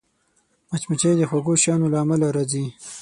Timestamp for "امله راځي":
2.03-2.65